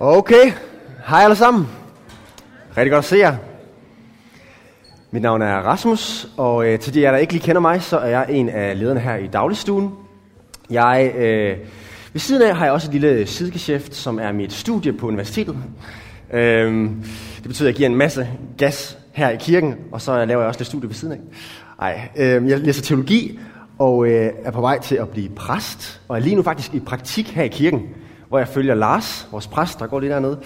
[0.00, 0.52] Okay,
[1.06, 1.66] hej alle sammen.
[2.76, 3.36] Rigtig godt at se jer.
[5.10, 7.98] Mit navn er Rasmus, og øh, til de jer, der ikke lige kender mig, så
[7.98, 9.92] er jeg en af lederne her i dagligstuen.
[10.70, 11.58] Jeg, øh,
[12.12, 15.56] ved siden af har jeg også et lille sidegeschæft, som er mit studie på universitetet.
[16.32, 16.90] Øh,
[17.36, 20.48] det betyder, at jeg giver en masse gas her i kirken, og så laver jeg
[20.48, 21.20] også lidt studie ved siden af.
[21.82, 23.38] Ej, øh, jeg læser teologi,
[23.78, 26.80] og øh, er på vej til at blive præst, og er lige nu faktisk i
[26.80, 27.82] praktik her i kirken,
[28.28, 30.38] hvor jeg følger Lars, vores præst, der går lige dernede,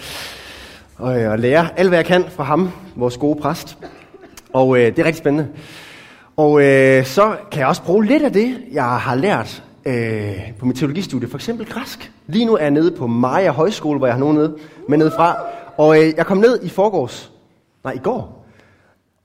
[0.97, 3.77] og, jeg og lærer alt, hvad jeg kan fra ham, vores gode præst.
[4.53, 5.49] Og øh, det er rigtig spændende.
[6.37, 10.65] Og øh, så kan jeg også bruge lidt af det, jeg har lært øh, på
[10.65, 12.11] mit teologistudie, for eksempel græsk.
[12.27, 14.57] Lige nu er jeg nede på Maja Højskole, hvor jeg har nogen nede,
[14.89, 15.37] med nede fra,
[15.77, 17.31] og øh, jeg kom ned i forgårs,
[17.83, 18.45] nej i går,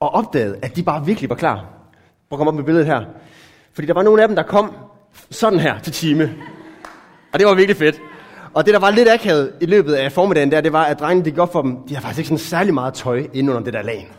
[0.00, 1.56] og opdagede, at de bare virkelig var klar.
[2.28, 3.04] Prøv at komme op med billedet her.
[3.72, 4.72] Fordi der var nogle af dem, der kom
[5.30, 6.34] sådan her til time.
[7.32, 8.00] Og det var virkelig fedt.
[8.54, 11.24] Og det, der var lidt akavet i løbet af formiddagen, der, det var, at drengene
[11.24, 11.76] gik op for dem.
[11.88, 14.10] De har faktisk ikke sådan særlig meget tøj inde under det der lag.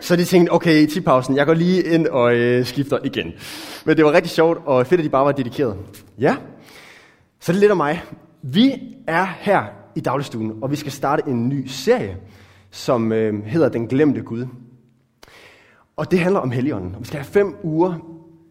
[0.00, 3.32] Så de tænkte, okay, i tipausen, jeg går lige ind og øh, skifter igen.
[3.84, 5.76] Men det var rigtig sjovt, og fedt, at de bare var dedikeret.
[6.18, 6.36] Ja,
[7.40, 8.02] så det er lidt om mig.
[8.42, 8.72] Vi
[9.06, 9.64] er her
[9.96, 12.16] i dagligstuen, og vi skal starte en ny serie,
[12.70, 14.46] som øh, hedder Den Glemte Gud.
[15.96, 16.96] Og det handler om Helligånden.
[17.00, 17.94] Vi skal have fem uger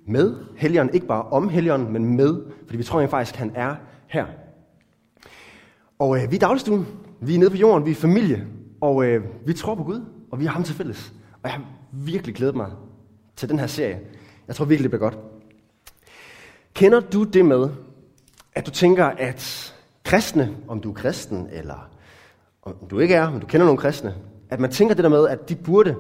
[0.08, 3.76] med Helligånden, ikke bare om Helligånden, men med, fordi vi tror jo faktisk, han er
[4.08, 4.26] her.
[6.00, 6.88] Og øh, vi er dagligstuen,
[7.22, 8.48] vi er nede på jorden, vi er familie,
[8.82, 11.14] og øh, vi tror på Gud, og vi har ham til fælles.
[11.34, 12.72] Og jeg har virkelig glædet mig
[13.36, 14.00] til den her serie.
[14.48, 15.24] Jeg tror virkelig, det bliver godt.
[16.74, 17.70] Kender du det med,
[18.56, 19.74] at du tænker, at
[20.04, 21.90] kristne, om du er kristen, eller
[22.64, 24.16] om du ikke er, men du kender nogle kristne,
[24.50, 25.96] at man tænker det der med, at de burde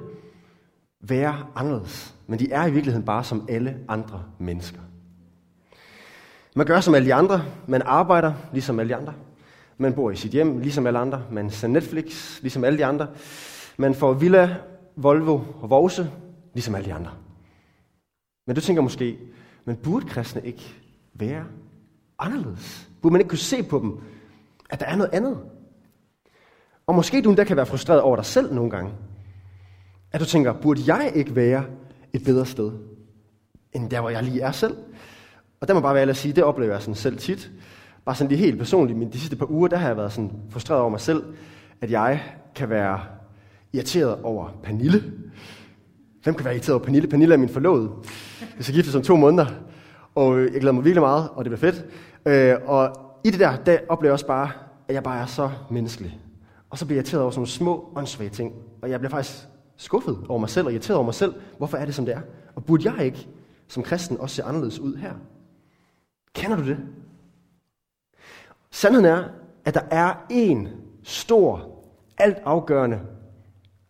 [1.01, 4.79] være anderledes, men de er i virkeligheden bare som alle andre mennesker.
[6.55, 9.13] Man gør som alle de andre, man arbejder ligesom alle de andre,
[9.78, 13.08] man bor i sit hjem ligesom alle andre, man ser Netflix ligesom alle de andre,
[13.78, 14.58] man får villa,
[14.96, 16.12] Volvo og Vose
[16.53, 17.12] ligesom alle de andre.
[18.47, 19.18] Men du tænker måske,
[19.66, 20.75] men burde kristne ikke
[21.13, 21.46] være
[22.19, 22.90] anderledes?
[23.02, 24.00] Burde man ikke kunne se på dem,
[24.69, 25.40] at der er noget andet?
[26.88, 28.94] Og måske du endda kan være frustreret over dig selv nogle gange.
[30.12, 31.66] At du tænker, burde jeg ikke være
[32.13, 32.72] et bedre sted,
[33.74, 34.78] end der, hvor jeg lige er selv?
[35.62, 37.52] Og der må bare være at sige, det oplever jeg sådan selv tit.
[38.05, 40.31] Bare sådan lige helt personligt, men de sidste par uger, der har jeg været sådan
[40.49, 41.23] frustreret over mig selv,
[41.81, 42.23] at jeg
[42.55, 42.99] kan være
[43.73, 45.03] irriteret over Pernille.
[46.23, 47.07] Hvem kan være irriteret over Pernille?
[47.07, 47.91] Pernille er min forlovede.
[48.57, 49.45] Vi skal giftes om to måneder,
[50.15, 51.85] og øh, jeg glæder mig virkelig meget, og det bliver fedt.
[52.25, 54.51] Øh, og i det der, der oplever jeg også bare,
[54.88, 56.19] at jeg bare er så menneskelig.
[56.69, 58.53] Og så bliver jeg irriteret over sådan nogle små, åndssvage ting.
[58.81, 61.33] Og jeg bliver faktisk skuffet over mig selv og irriteret over mig selv.
[61.57, 62.21] Hvorfor er det, som det er?
[62.55, 63.27] Og burde jeg ikke
[63.67, 65.13] som kristen også se anderledes ud her?
[66.33, 66.77] Kender du det?
[68.75, 69.24] Sandheden er,
[69.66, 70.69] at der er en
[71.03, 71.81] stor,
[72.18, 73.02] altafgørende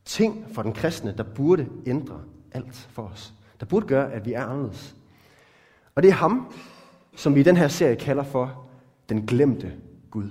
[0.06, 3.34] ting for den kristne, der burde ændre alt for os.
[3.60, 4.96] Der burde gøre, at vi er anderledes.
[5.96, 6.54] Og det er ham,
[7.16, 8.68] som vi i den her serie kalder for
[9.10, 9.74] den glemte
[10.12, 10.30] Gud.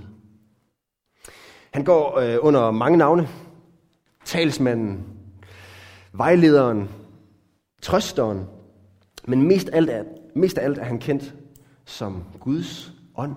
[1.70, 3.28] Han går øh, under mange navne.
[4.24, 5.04] Talsmanden,
[6.12, 6.88] vejlederen,
[7.82, 8.46] trøsteren,
[9.24, 10.04] men mest, alt er,
[10.34, 11.34] mest af alt er han kendt
[11.84, 13.36] som Guds ånd,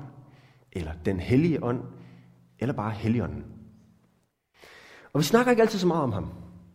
[0.77, 1.81] eller den hellige ånd,
[2.59, 3.45] eller bare helligånden.
[5.13, 6.29] Og vi snakker ikke altid så meget om ham.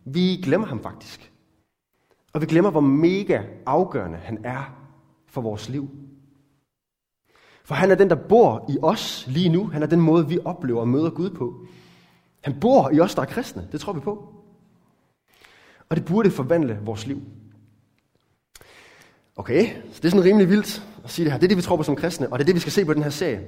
[0.05, 1.31] Vi glemmer ham faktisk.
[2.33, 4.75] Og vi glemmer, hvor mega afgørende han er
[5.27, 5.89] for vores liv.
[7.65, 9.67] For han er den, der bor i os lige nu.
[9.67, 11.65] Han er den måde, vi oplever og møder Gud på.
[12.43, 13.67] Han bor i os, der er kristne.
[13.71, 14.33] Det tror vi på.
[15.89, 17.21] Og det burde forvandle vores liv.
[19.35, 21.39] Okay, så det er sådan rimelig vildt at sige det her.
[21.39, 22.85] Det er det, vi tror på som kristne, og det er det, vi skal se
[22.85, 23.47] på den her serie.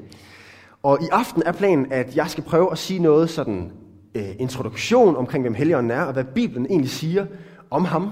[0.86, 3.72] Og i aften er planen, at jeg skal prøve at sige noget sådan
[4.16, 7.26] øh, introduktion omkring, hvem Helligånden er, og hvad Bibelen egentlig siger
[7.72, 8.12] om ham.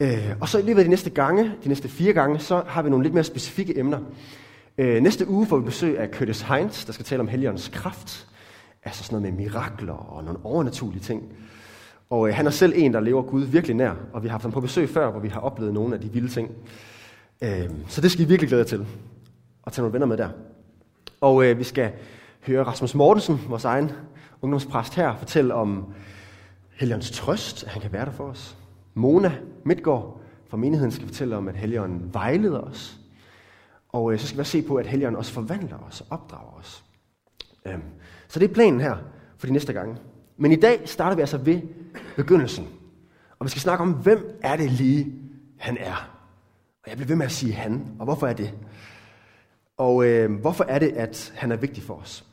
[0.00, 2.82] Øh, og så i løbet af de næste gange, de næste fire gange, så har
[2.82, 3.98] vi nogle lidt mere specifikke emner.
[4.78, 8.26] Øh, næste uge får vi besøg af Curtis Heinz, der skal tale om Helligåndens kraft.
[8.84, 11.22] Altså sådan noget med mirakler og nogle overnaturlige ting.
[12.10, 14.42] Og øh, han er selv en, der lever Gud virkelig nær, og vi har haft
[14.42, 16.50] ham på besøg før, hvor vi har oplevet nogle af de vilde ting.
[17.42, 18.86] Øh, så det skal I virkelig glæde jer til,
[19.62, 20.28] og tage nogle venner med der.
[21.20, 21.92] Og øh, vi skal
[22.46, 23.92] høre Rasmus Mortensen, vores egen
[24.42, 25.84] ungdomspræst her, fortælle om
[26.74, 28.56] Helligåndens trøst, at han kan være der for os.
[28.94, 29.32] Mona
[29.64, 32.98] Midtgaard fra menigheden skal fortælle om, at Helligånden vejleder os.
[33.88, 36.58] Og øh, så skal vi også se på, at Helligånden også forvandler os og opdrager
[36.58, 36.84] os.
[37.66, 37.82] Øhm,
[38.28, 38.96] så det er planen her
[39.38, 39.96] for de næste gange.
[40.36, 41.60] Men i dag starter vi altså ved
[42.16, 42.68] begyndelsen.
[43.38, 45.12] Og vi skal snakke om, hvem er det lige,
[45.58, 46.10] han er.
[46.84, 48.54] Og jeg bliver ved med at sige han, og hvorfor er det?
[49.76, 52.24] Og øh, hvorfor er det, at han er vigtig for os?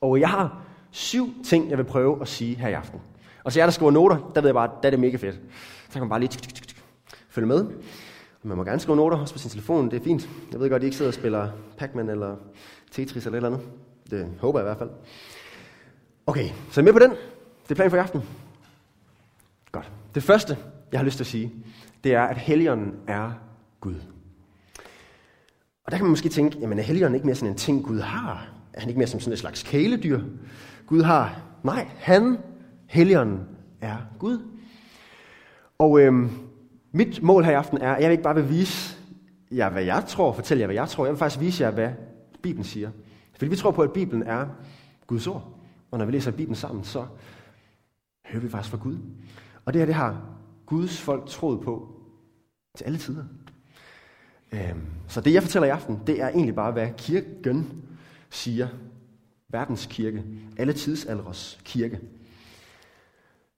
[0.00, 3.00] Og jeg har syv ting, jeg vil prøve at sige her i aften.
[3.44, 5.34] Og så jeg, der skriver noter, der ved jeg bare, der er det mega fedt.
[5.86, 6.78] Så kan man bare lige tuk, tuk, tuk, tuk,
[7.28, 7.66] følge med.
[8.42, 10.28] Man må gerne skrive noter også på sin telefon, det er fint.
[10.52, 12.36] Jeg ved godt, at I ikke sidder og spiller Pac-Man eller
[12.90, 13.68] Tetris eller et eller andet.
[14.10, 14.90] Det håber jeg i hvert fald.
[16.26, 17.10] Okay, så er I med på den?
[17.10, 18.22] Det er planen for i aften.
[19.72, 19.92] Godt.
[20.14, 20.58] Det første,
[20.92, 21.52] jeg har lyst til at sige,
[22.04, 23.32] det er, at Helligånden er
[23.80, 23.94] Gud.
[25.88, 28.00] Og der kan man måske tænke, jamen er Helligånden ikke mere sådan en ting, Gud
[28.00, 28.48] har?
[28.72, 30.20] Er han ikke mere som sådan et slags kæledyr,
[30.86, 31.40] Gud har?
[31.62, 32.38] Nej, han,
[32.86, 33.40] Helligånden,
[33.80, 34.38] er Gud.
[35.78, 36.30] Og øhm,
[36.92, 38.96] mit mål her i aften er, at jeg vil ikke bare vil vise
[39.50, 41.04] jer, hvad jeg tror, fortælle jer, hvad jeg tror.
[41.04, 41.90] Jeg vil faktisk vise jer, hvad
[42.42, 42.90] Bibelen siger.
[43.32, 44.46] Fordi vi tror på, at Bibelen er
[45.06, 45.58] Guds ord.
[45.90, 47.06] Og når vi læser Bibelen sammen, så
[48.26, 48.96] hører vi faktisk fra Gud.
[49.64, 50.22] Og det her, det har
[50.66, 51.88] Guds folk troet på
[52.76, 53.24] til alle tider.
[54.52, 57.72] Øhm, så det, jeg fortæller i aften, det er egentlig bare, hvad kirken
[58.30, 58.68] siger.
[59.48, 60.22] Verdens kirke.
[60.56, 62.00] Alle tidsalders kirke.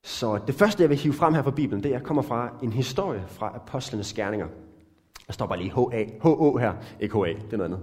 [0.03, 2.73] Så det første, jeg vil hive frem her fra Bibelen, det er, kommer fra en
[2.73, 4.47] historie fra apostlenes gerninger.
[5.27, 6.03] Der står bare lige H-A.
[6.03, 6.73] H-O her.
[6.99, 7.79] Ikke H-A, det er noget andet.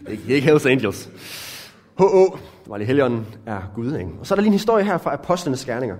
[0.00, 1.10] Det er ikke, det er ikke Hells Angels.
[1.98, 3.96] H-O, det var lige Helligånden, er Gud.
[3.96, 4.10] Ikke?
[4.20, 5.96] Og så er der lige en historie her fra apostlenes gerninger.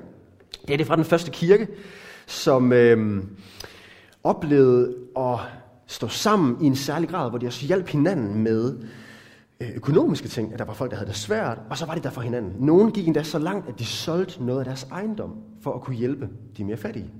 [0.66, 1.68] Det er det fra den første kirke,
[2.26, 3.36] som øhm,
[4.24, 5.38] oplevede at
[5.88, 8.78] stå sammen i en særlig grad, hvor de også hjalp hinanden med
[9.60, 12.00] øh, økonomiske ting, at der var folk, der havde det svært, og så var de
[12.00, 12.54] der for hinanden.
[12.58, 15.96] Nogle gik endda så langt, at de solgte noget af deres ejendom, for at kunne
[15.96, 17.10] hjælpe de mere fattige.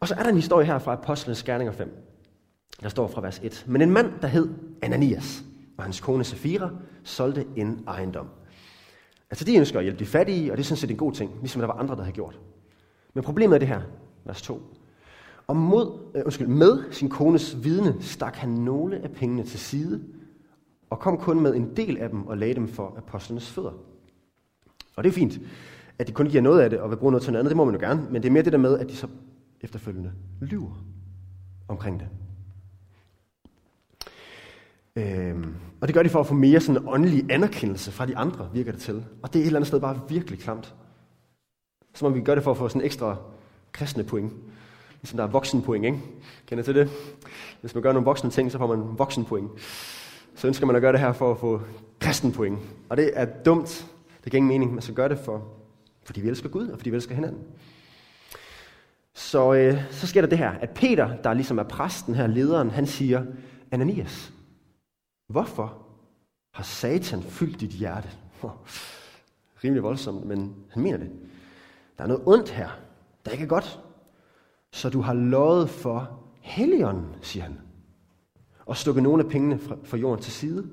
[0.00, 1.88] Og så er der en historie her fra Apostlenes Gerninger 5,
[2.82, 3.64] der står fra vers 1.
[3.68, 4.48] Men en mand, der hed
[4.82, 5.44] Ananias,
[5.78, 6.70] og hans kone Safira,
[7.04, 8.28] solgte en ejendom.
[9.30, 11.30] Altså de ønsker at hjælpe de fattige, og det er sådan set en god ting,
[11.40, 12.40] ligesom der var andre, der havde gjort.
[13.14, 13.80] Men problemet er det her,
[14.24, 14.62] vers 2.
[15.46, 20.04] Og mod, øh, undskyld, med sin kones vidne stak han nogle af pengene til side,
[20.90, 23.72] og kom kun med en del af dem og lagde dem for apostlenes fødder.
[24.96, 25.40] Og det er fint,
[25.98, 27.56] at de kun giver noget af det og vil bruge noget til noget andet, det
[27.56, 29.06] må man jo gerne, men det er mere det der med, at de så
[29.60, 30.84] efterfølgende lyver
[31.68, 32.08] omkring det.
[34.96, 38.50] Øhm, og det gør de for at få mere sådan åndelig anerkendelse fra de andre,
[38.52, 39.04] virker det til.
[39.22, 40.74] Og det er et eller andet sted bare virkelig klamt.
[41.94, 43.16] Som om vi gør det for at få sådan ekstra
[43.72, 44.32] kristne point.
[45.02, 45.98] Ligesom der er voksenpoint, ikke?
[46.46, 46.90] Kender til det?
[47.60, 49.50] Hvis man gør nogle voksne ting, så får man voksenpoint.
[50.34, 51.60] Så ønsker man at gøre det her for at få
[52.00, 52.58] kristenpoint.
[52.88, 53.86] Og det er dumt.
[54.24, 54.72] Det giver ingen mening.
[54.72, 55.48] Man skal gøre det for,
[56.04, 57.42] fordi vi elsker Gud, og fordi vi elsker hinanden.
[59.14, 62.70] Så, øh, så sker der det her, at Peter, der ligesom er præsten her, lederen,
[62.70, 63.24] han siger,
[63.70, 64.32] Ananias,
[65.28, 65.78] hvorfor
[66.54, 68.10] har Satan fyldt dit hjerte?
[69.64, 71.10] Rimelig voldsomt, men han mener det.
[71.98, 72.68] Der er noget ondt her,
[73.24, 73.80] der ikke er godt.
[74.72, 77.58] Så du har lovet for Helligånden, siger han.
[78.66, 80.70] Og stukket nogle af pengene fra, fra jorden til side.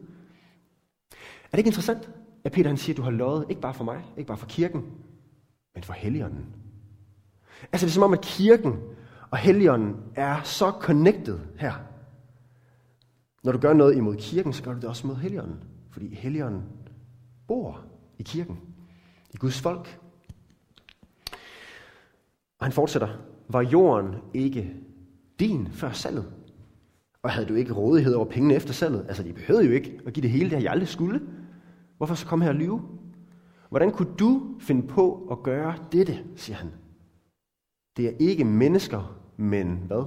[1.12, 2.10] Er det ikke interessant,
[2.44, 4.46] at Peter han siger, at du har lovet ikke bare for mig, ikke bare for
[4.46, 4.86] kirken,
[5.76, 6.46] men for Helligånden.
[7.72, 8.80] Altså det er som om, at kirken
[9.32, 11.74] og Helligånden er så connected her.
[13.44, 15.64] Når du gør noget imod kirken, så gør du det også mod Helligånden.
[15.92, 16.64] Fordi Helligånden
[17.48, 17.86] bor
[18.18, 18.60] i kirken,
[19.34, 20.00] i Guds folk.
[22.60, 23.18] Og han fortsætter,
[23.50, 24.74] var jorden ikke
[25.40, 26.26] din før salget?
[27.24, 29.06] Og havde du ikke rådighed over pengene efter salget?
[29.08, 31.22] Altså, de behøvede jo ikke at give det hele, det har jeg aldrig skulle.
[31.98, 32.82] Hvorfor så komme her og lyve?
[33.70, 36.70] Hvordan kunne du finde på at gøre dette, siger han.
[37.98, 40.06] Det er ikke mennesker, men hvad?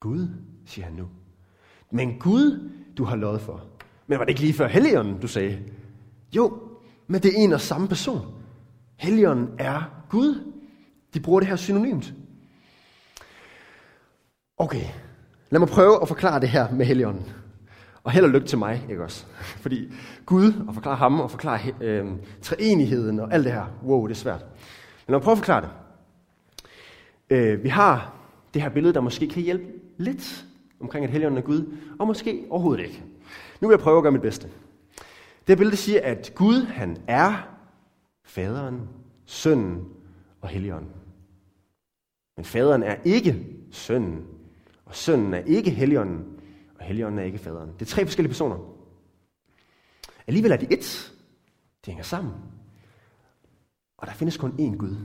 [0.00, 0.28] Gud,
[0.66, 1.08] siger han nu.
[1.90, 3.64] Men Gud, du har lovet for.
[4.06, 5.58] Men var det ikke lige før Helligånden, du sagde?
[6.36, 6.58] Jo,
[7.06, 8.18] men det er en og samme person.
[8.96, 10.52] Helligånden er Gud.
[11.14, 12.14] De bruger det her synonymt.
[14.56, 14.84] Okay,
[15.50, 17.32] lad mig prøve at forklare det her med Helligånden.
[18.04, 19.26] Og held og lykke til mig, ikke også?
[19.64, 19.92] Fordi
[20.26, 22.06] Gud, og forklare ham, og forklare øh,
[22.42, 24.40] treenigheden og alt det her, wow, det er svært.
[25.06, 25.70] Men lad mig prøve at forklare det.
[27.30, 28.14] Øh, vi har
[28.54, 29.64] det her billede, der måske kan hjælpe
[29.96, 30.44] lidt
[30.80, 33.04] omkring, at Helligånden er Gud, og måske overhovedet ikke.
[33.60, 34.46] Nu vil jeg prøve at gøre mit bedste.
[34.46, 37.48] Det her billede siger, at Gud, han er
[38.24, 38.88] faderen,
[39.26, 39.84] sønnen
[40.40, 40.97] og Helligånden.
[42.38, 44.26] Men faderen er ikke sønnen,
[44.84, 46.24] og sønnen er ikke Helligånden,
[46.78, 47.70] og Helligånden er ikke faderen.
[47.78, 48.56] Det er tre forskellige personer.
[50.26, 51.12] Alligevel er de ét.
[51.86, 52.32] De hænger sammen.
[53.96, 54.96] Og der findes kun én Gud.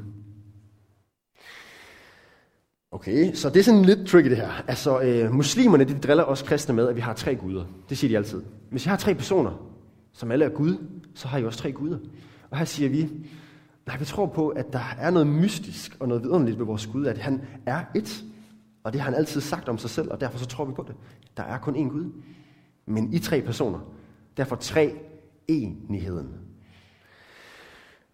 [2.92, 4.52] Okay, så det er sådan lidt tricky det her.
[4.68, 7.66] Altså, øh, muslimerne de driller os kristne med, at vi har tre guder.
[7.90, 8.44] Det siger de altid.
[8.70, 9.74] Hvis jeg har tre personer,
[10.12, 10.78] som alle er Gud,
[11.16, 12.00] så har I også tre guder.
[12.50, 13.10] Og her siger vi,
[13.88, 17.06] nej, vi tror på, at der er noget mystisk og noget vidunderligt ved vores Gud,
[17.06, 18.24] at han er et.
[18.84, 20.86] Og det har han altid sagt om sig selv, og derfor så tror vi på
[20.88, 20.96] det.
[21.38, 22.12] Der er kun én Gud,
[22.86, 23.80] men i tre personer.
[24.38, 24.96] Derfor tre
[25.48, 26.30] enigheden.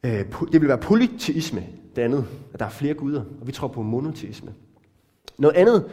[0.04, 1.64] Øh, det vil være polyteisme,
[1.96, 4.54] det andet, at der er flere guder, og vi tror på monoteisme.
[5.38, 5.86] Noget andet,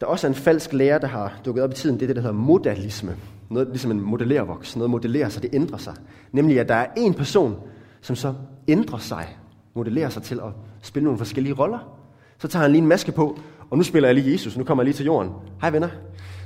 [0.00, 2.16] der også er en falsk lære, der har dukket op i tiden, det er det,
[2.16, 3.16] der hedder modalisme.
[3.50, 4.76] Noget ligesom en modellervoks.
[4.76, 5.94] Noget modellerer sig, det ændrer sig.
[6.32, 7.56] Nemlig, at der er en person,
[8.00, 8.34] som så
[8.68, 9.38] ændrer sig,
[9.74, 10.52] modellerer sig til at
[10.82, 11.98] spille nogle forskellige roller.
[12.38, 13.38] Så tager han lige en maske på,
[13.70, 15.32] og nu spiller jeg lige Jesus, nu kommer jeg lige til jorden.
[15.60, 15.88] Hej venner.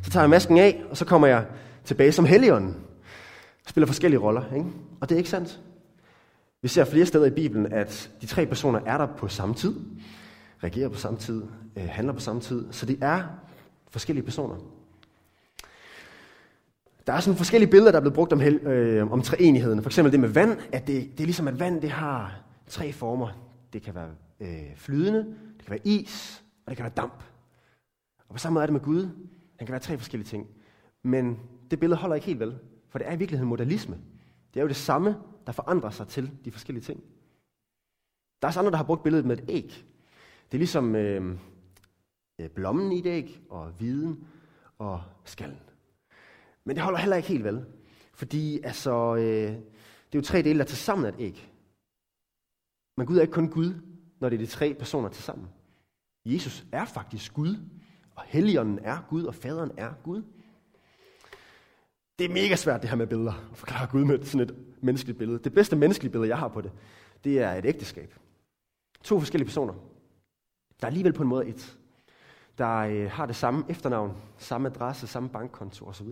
[0.03, 1.45] Så tager jeg masken af, og så kommer jeg
[1.85, 2.77] tilbage som helligånden.
[3.67, 4.67] Spiller forskellige roller, ikke?
[5.01, 5.61] Og det er ikke sandt.
[6.63, 9.75] Vi ser flere steder i Bibelen, at de tre personer er der på samme tid,
[10.63, 11.43] reagerer på samme tid,
[11.77, 12.67] øh, handler på samme tid.
[12.71, 13.23] Så de er
[13.91, 14.57] forskellige personer.
[17.09, 19.83] Der er sådan forskellige billeder, der er blevet brugt om, hel, øh, om treenigheden.
[19.83, 22.93] For eksempel det med vand, at det, det er ligesom, at vand det har tre
[22.93, 23.29] former.
[23.73, 24.11] Det kan være
[24.41, 25.19] øh, flydende,
[25.57, 27.23] det kan være is, og det kan være damp.
[28.29, 29.03] Og på samme måde er det med Gud.
[29.59, 30.47] Han kan være tre forskellige ting.
[31.03, 33.99] Men det billede holder ikke helt vel, for det er i virkeligheden modalisme.
[34.55, 37.01] Det er jo det samme, der forandrer sig til de forskellige ting.
[38.43, 39.85] Der er også andre, der har brugt billedet med et æg.
[40.47, 41.37] Det er ligesom øh,
[42.39, 44.25] øh blommen i et æg, og viden
[44.79, 45.68] og skallen.
[46.69, 47.65] Men det holder heller ikke helt vel.
[48.15, 51.53] Fordi altså, øh, det er jo tre dele, der til sammen er et æg.
[52.97, 53.75] Men Gud er ikke kun Gud,
[54.21, 55.49] når det er de tre personer til sammen.
[56.25, 57.57] Jesus er faktisk Gud,
[58.15, 60.23] og Helligånden er Gud, og Faderen er Gud.
[62.19, 65.19] Det er mega svært, det her med billeder, at forklare Gud med sådan et menneskeligt
[65.19, 65.39] billede.
[65.39, 66.73] Det bedste menneskelige billede, jeg har på det,
[67.25, 68.15] det er et ægteskab.
[69.05, 69.75] To forskellige personer,
[70.81, 71.79] der er alligevel på en måde et.
[72.59, 76.09] Der øh, har det samme efternavn, samme adresse, samme bankkonto osv.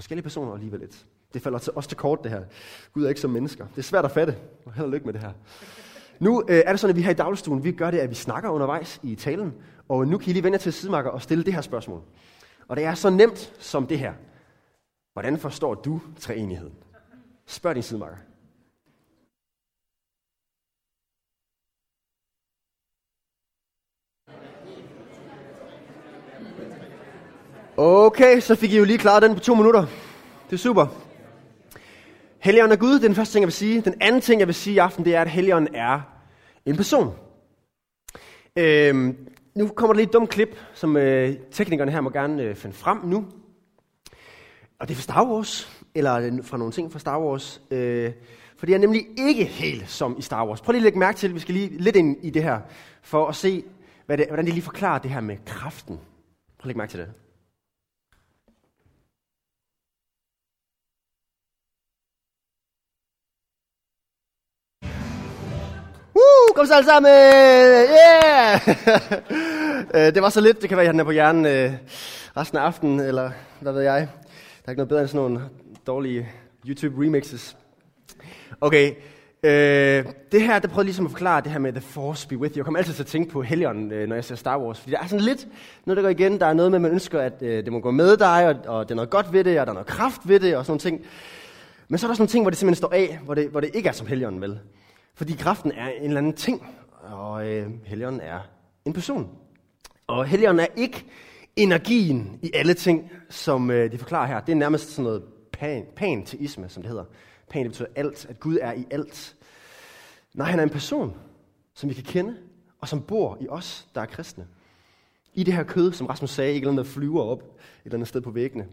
[0.00, 1.06] Forskellige personer alligevel lidt.
[1.34, 2.42] Det falder til, også til kort, det her.
[2.92, 3.66] Gud er ikke som mennesker.
[3.66, 4.36] Det er svært at fatte.
[4.64, 5.32] Og held og lykke med det her.
[6.18, 8.14] Nu øh, er det sådan, at vi her i dagligstuen, vi gør det, at vi
[8.14, 9.54] snakker undervejs i talen.
[9.88, 12.02] Og nu kan I lige vende jer til sidemarker og stille det her spørgsmål.
[12.68, 14.12] Og det er så nemt som det her.
[15.12, 16.74] Hvordan forstår du treenigheden?
[17.46, 18.16] Spørg din sidemarker.
[27.82, 29.86] Okay, så fik I jo lige klaret den på to minutter.
[30.46, 30.86] Det er super.
[32.38, 33.80] Helligånden er Gud, det er den første ting, jeg vil sige.
[33.80, 36.00] Den anden ting, jeg vil sige i aften, det er, at Helligånden er
[36.66, 37.14] en person.
[38.56, 39.16] Øhm,
[39.54, 42.76] nu kommer der lige et dumt klip, som øh, teknikerne her må gerne øh, finde
[42.76, 43.24] frem nu.
[44.78, 47.62] Og det er fra Star Wars, eller øh, fra nogle ting fra Star Wars.
[47.70, 48.12] Øh,
[48.56, 50.60] for det er nemlig ikke helt som i Star Wars.
[50.60, 52.60] Prøv lige at lægge mærke til, vi skal lige lidt ind i det her,
[53.02, 53.64] for at se,
[54.06, 55.96] hvad det, hvordan de lige forklarer det her med kraften.
[55.96, 57.08] Prøv at lægge mærke til det.
[66.50, 67.12] Uh, kom så alle sammen!
[67.12, 68.60] Yeah!
[69.94, 71.72] Øh, det var så lidt, det kan være, at jeg er på hjernen øh,
[72.36, 73.30] resten af aftenen, eller
[73.60, 74.08] hvad ved jeg.
[74.30, 75.40] Der er ikke noget bedre end sådan nogle
[75.86, 76.28] dårlige
[76.66, 77.56] YouTube remixes.
[78.60, 78.92] Okay,
[79.42, 82.52] øh, det her, det prøver ligesom at forklare det her med The Force Be With
[82.52, 82.58] You.
[82.58, 84.90] Jeg kommer altid til at tænke på Helion, øh, når jeg ser Star Wars, fordi
[84.90, 85.46] der er sådan lidt
[85.84, 86.40] noget, der går igen.
[86.40, 88.56] Der er noget med, at man ønsker, at øh, det må gå med dig, og,
[88.66, 90.66] og det er noget godt ved det, og der er noget kraft ved det, og
[90.66, 91.06] sådan nogle ting.
[91.88, 93.60] Men så er der sådan nogle ting, hvor det simpelthen står af, hvor det, hvor
[93.60, 94.58] det ikke er som Helion, vel?
[95.20, 96.66] Fordi kraften er en eller anden ting,
[97.02, 98.40] og øh, Helion er
[98.84, 99.38] en person.
[100.06, 101.06] Og helligånden er ikke
[101.56, 104.40] energien i alle ting, som øh, de forklarer her.
[104.40, 105.22] Det er nærmest sådan noget
[105.52, 107.04] pan, panteisme, som det hedder.
[107.50, 109.36] Pan det betyder alt, at Gud er i alt.
[110.34, 111.16] Nej, han er en person,
[111.74, 112.36] som vi kan kende,
[112.80, 114.46] og som bor i os, der er kristne.
[115.34, 118.08] I det her kød, som Rasmus sagde, ikke noget, der flyver op et eller andet
[118.08, 118.68] sted på væggene.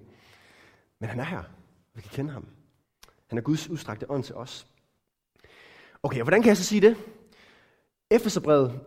[1.00, 1.44] Men han er her.
[1.94, 2.48] Vi kan kende ham.
[3.28, 4.68] Han er Guds udstrakte ånd til os.
[6.08, 6.98] Okay, og hvordan kan jeg så sige det?
[8.12, 8.80] Efeserbrevet,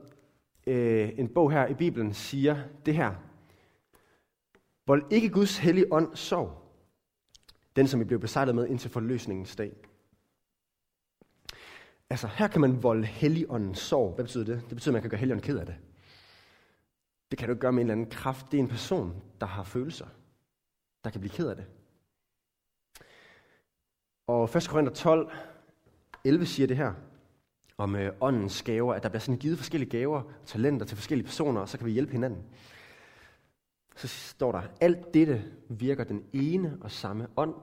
[0.67, 3.15] øh, en bog her i Bibelen, siger det her.
[4.87, 6.73] Vold ikke Guds hellige ånd sov.
[7.77, 9.73] Den, som vi blev besejlet med indtil forløsningens dag.
[12.11, 14.15] Altså, her kan man volde helligånden sorg.
[14.15, 14.63] Hvad betyder det?
[14.69, 15.77] Det betyder, at man kan gøre helligånden ked af det.
[17.31, 18.53] Det kan du ikke gøre med en eller anden kraft.
[18.53, 20.07] Det er en person, der har følelser,
[21.05, 21.67] der kan blive ked af det.
[24.27, 24.69] Og 1.
[24.69, 25.33] Korinther 12,
[26.25, 26.95] 11 siger det her
[27.81, 31.61] om øh, åndens gaver, at der bliver sådan givet forskellige gaver, talenter til forskellige personer,
[31.61, 32.43] og så kan vi hjælpe hinanden.
[33.97, 37.55] Så står der, alt dette virker den ene og samme ånd,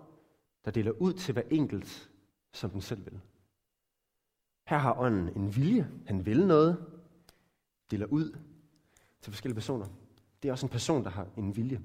[0.65, 2.09] der deler ud til hver enkelt,
[2.53, 3.19] som den selv vil.
[4.67, 6.85] Her har ånden en vilje, han vil noget,
[7.91, 8.37] deler ud
[9.21, 9.85] til forskellige personer.
[10.43, 11.81] Det er også en person, der har en vilje.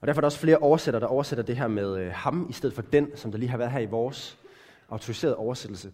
[0.00, 2.52] Og derfor er der også flere oversætter, der oversætter det her med øh, ham, i
[2.52, 4.38] stedet for den, som der lige har været her i vores
[4.88, 5.92] autoriserede oversættelse.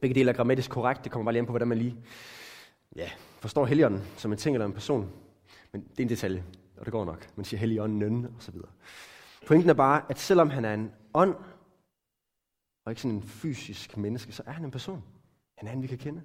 [0.00, 1.04] Begge dele er grammatisk korrekt.
[1.04, 1.96] Det kommer bare lige an på, hvordan man lige
[2.96, 5.12] ja, forstår helligånden som en ting eller en person.
[5.72, 6.44] Men det er en detalje,
[6.76, 7.28] og det går nok.
[7.36, 8.68] Man siger helligånden, og så videre.
[9.46, 11.34] Pointen er bare, at selvom han er en ånd,
[12.84, 15.02] og ikke sådan en fysisk menneske, så er han en person.
[15.62, 16.22] En anden, vi kan kende.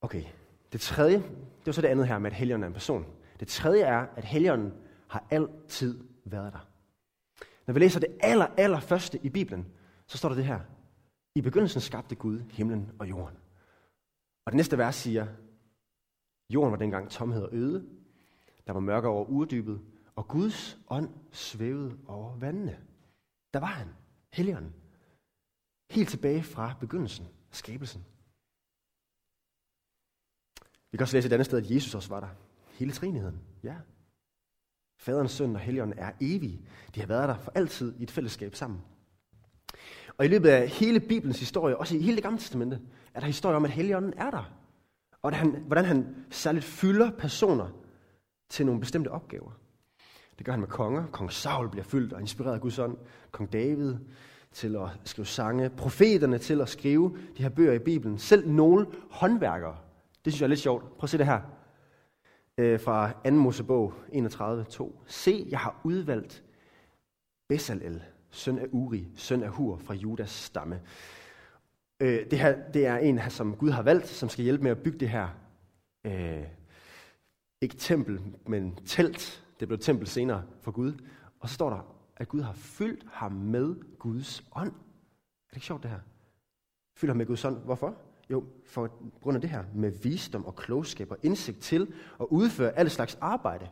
[0.00, 0.24] Okay,
[0.72, 3.06] det tredje, det var så det andet her med, at Helligånden er en person.
[3.40, 4.72] Det tredje er, at Helligånden
[5.08, 6.68] har altid været der.
[7.66, 9.66] Når vi læser det aller, aller første i Bibelen,
[10.06, 10.60] så står der det her.
[11.34, 13.38] I begyndelsen skabte Gud himlen og jorden.
[14.44, 15.26] Og det næste vers siger,
[16.50, 17.88] jorden var dengang tomhed og øde,
[18.66, 19.80] der var mørke over urdybet,
[20.16, 22.86] og Guds ånd svævede over vandene.
[23.54, 23.88] Der var han,
[24.32, 24.74] Helligånden.
[25.90, 28.04] Helt tilbage fra begyndelsen skabelsen.
[30.90, 32.28] Vi kan også læse et andet sted, at Jesus også var der.
[32.78, 33.76] Hele trinigheden, ja.
[34.98, 36.66] Faderen, Søn og Helligånden er evige.
[36.94, 38.80] De har været der for altid i et fællesskab sammen.
[40.18, 42.80] Og i løbet af hele Bibelens historie, også i hele det gamle testamente,
[43.14, 44.52] er der historie om, at Helligånden er der.
[45.22, 47.68] Og at han, hvordan han særligt fylder personer
[48.50, 49.50] til nogle bestemte opgaver.
[50.38, 51.06] Det gør han med konger.
[51.06, 52.96] Kong Saul bliver fyldt og inspireret af Guds ånd.
[53.30, 53.94] Kong David
[54.52, 55.70] til at skrive sange.
[55.70, 58.18] Profeterne til at skrive de her bøger i Bibelen.
[58.18, 59.76] Selv nogle håndværkere.
[60.24, 60.82] Det synes jeg er lidt sjovt.
[60.82, 61.40] Prøv at se det her.
[62.58, 63.30] Øh, fra 2.
[63.30, 64.92] Mosebog 31.2.
[65.06, 66.44] Se, jeg har udvalgt
[67.48, 68.02] Bezalel,
[68.34, 70.80] søn af Uri, søn af Hur fra Judas stamme.
[72.00, 74.82] Øh, det, her, det er en, som Gud har valgt, som skal hjælpe med at
[74.82, 75.28] bygge det her,
[76.04, 76.44] øh,
[77.60, 79.44] ikke tempel, men telt.
[79.60, 80.92] Det blev tempel senere for Gud.
[81.40, 84.72] Og så står der, at Gud har fyldt ham med Guds ånd.
[84.72, 86.00] Er det ikke sjovt det her?
[86.96, 87.58] Fylder ham med Guds ånd.
[87.64, 87.94] Hvorfor?
[88.30, 92.78] Jo, for grund af det her, med visdom og klogskab og indsigt til at udføre
[92.78, 93.68] alle slags arbejde.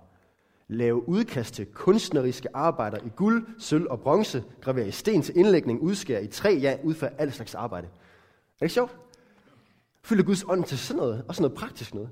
[0.72, 5.80] Lave udkast til kunstneriske arbejder i guld, sølv og bronze, gravere i sten til indlægning,
[5.80, 7.86] udskære i træ, ja, udføre alt slags arbejde.
[7.86, 7.90] Er
[8.58, 8.96] det ikke sjovt?
[10.04, 12.10] Fylder Guds ånd til sådan noget, også noget praktisk noget.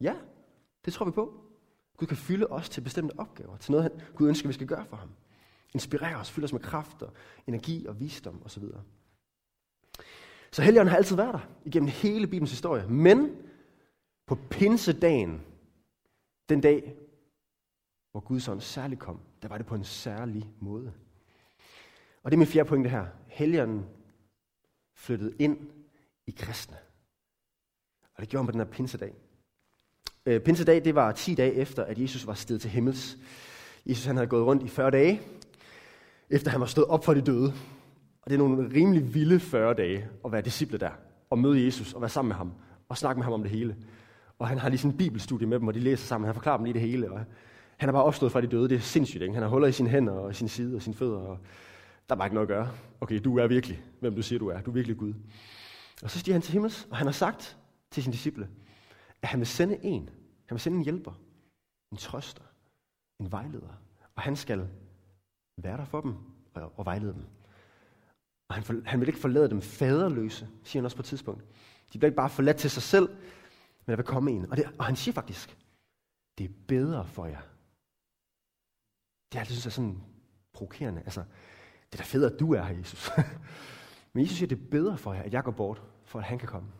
[0.00, 0.14] Ja,
[0.84, 1.34] det tror vi på.
[1.96, 4.84] Gud kan fylde os til bestemte opgaver, til noget, han, Gud ønsker, vi skal gøre
[4.84, 5.08] for ham.
[5.74, 7.12] Inspirere os, fylde os med kraft og
[7.46, 8.62] energi og visdom osv.
[10.52, 12.86] Så Helligånden har altid været der igennem hele Bibelens historie.
[12.88, 13.36] Men
[14.26, 15.40] på pinsedagen,
[16.48, 16.96] den dag,
[18.10, 20.92] hvor Guds ånd særligt kom, der var det på en særlig måde.
[22.22, 23.06] Og det er min fjerde pointe her.
[23.26, 23.86] Helligånden
[24.94, 25.58] flyttede ind
[26.26, 26.76] i kristne.
[28.14, 29.14] Og det gjorde han på den her pinsedag.
[30.26, 33.18] Øh, pinsedag, det var 10 dage efter, at Jesus var steget til himmels.
[33.86, 35.20] Jesus han havde gået rundt i 40 dage,
[36.30, 37.52] efter han var stået op for de døde.
[38.22, 40.90] Og det er nogle rimelig vilde 40 dage at være disciple der,
[41.30, 42.52] og møde Jesus, og være sammen med ham,
[42.88, 43.76] og snakke med ham om det hele.
[44.38, 46.26] Og han har lige sådan en bibelstudie med dem, og de læser sammen.
[46.26, 47.12] Han forklarer dem lige det hele.
[47.12, 47.24] Og
[47.80, 48.68] han er bare opstået fra de døde.
[48.68, 49.22] Det er sindssygt.
[49.22, 49.34] Ikke?
[49.34, 51.18] Han har huller i sine hænder, og sin side, og sine fødder.
[51.18, 51.38] Og
[52.08, 52.70] der er bare ikke noget at gøre.
[53.00, 54.60] Okay, du er virkelig, hvem du siger, du er.
[54.60, 55.14] Du er virkelig Gud.
[56.02, 57.58] Og så stiger han til himmels, og han har sagt
[57.90, 58.48] til sine disciple,
[59.22, 60.10] at han vil sende en.
[60.46, 61.12] Han vil sende en hjælper,
[61.92, 62.42] en trøster,
[63.20, 63.82] en vejleder.
[64.16, 64.68] Og han skal
[65.62, 66.14] være der for dem
[66.54, 67.22] og, og vejlede dem.
[68.48, 71.44] Og han, for, han vil ikke forlade dem faderløse, siger han også på et tidspunkt.
[71.92, 73.08] De bliver ikke bare forladt til sig selv,
[73.86, 74.50] men der vil komme en.
[74.50, 75.58] Og, det, og han siger faktisk,
[76.38, 77.40] det er bedre for jer.
[79.32, 80.02] Det er altid synes jeg sådan
[80.52, 81.00] provokerende.
[81.00, 81.20] Altså,
[81.92, 83.10] det er da fedt, at du er her, Jesus.
[84.12, 86.38] men Jesus siger, det er bedre for jer, at jeg går bort, for at han
[86.38, 86.72] kan komme.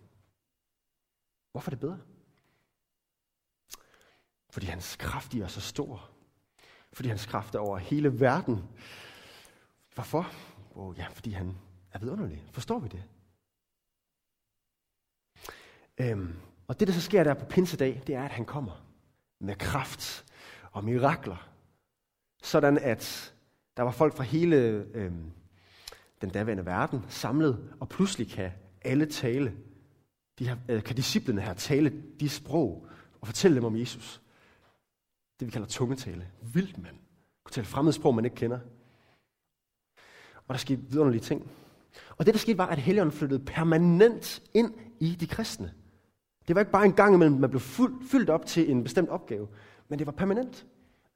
[1.52, 1.98] Hvorfor er det bedre?
[4.50, 6.10] Fordi hans kraft er så stor.
[6.92, 8.64] Fordi hans kraft er over hele verden.
[9.94, 10.32] Hvorfor?
[10.74, 11.58] Oh, ja, fordi han
[11.92, 12.44] er vidunderlig.
[12.52, 13.04] Forstår vi det?
[15.98, 18.86] Øhm, og det, der så sker der på pinsedag, det er, at han kommer
[19.38, 20.24] med kraft
[20.72, 21.49] og mirakler.
[22.42, 23.34] Sådan at
[23.76, 24.56] der var folk fra hele
[24.94, 25.12] øh,
[26.20, 28.50] den daværende verden samlet, og pludselig kan
[28.82, 29.52] alle tale.
[30.38, 32.86] De her, øh, kan disciplene her tale de sprog
[33.20, 34.22] og fortælle dem om Jesus.
[35.40, 36.26] Det vi kalder tungetale.
[36.52, 36.96] Vildt mand.
[37.44, 38.58] Kunne tale fremmede sprog, man ikke kender.
[40.48, 41.50] Og der skete vidunderlige ting.
[42.16, 45.74] Og det, der skete, var, at Helligånden flyttede permanent ind i de kristne.
[46.48, 49.08] Det var ikke bare en gang imellem, man blev fuld, fyldt op til en bestemt
[49.08, 49.48] opgave,
[49.88, 50.66] men det var permanent.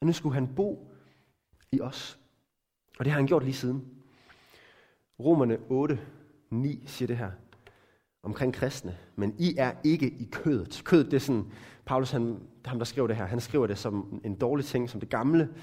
[0.01, 0.94] Og nu skulle han bo
[1.75, 2.19] i os.
[2.99, 3.85] Og det har han gjort lige siden.
[5.21, 6.01] Romerne 8,
[6.51, 7.31] 9 siger det her
[8.23, 8.99] omkring kristne.
[9.17, 10.83] Men I er ikke i kødet.
[10.85, 11.53] Kødet, det er sådan,
[11.85, 15.01] Paulus, han, ham der skriver det her, han skriver det som en dårlig ting, som
[15.01, 15.55] det gamle,